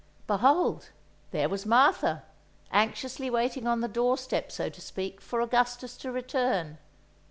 [0.25, 0.89] Behold,
[1.29, 2.23] there was Martha,
[2.71, 6.79] anxiously waiting on the doorstep, so to speak, for Augustus to return.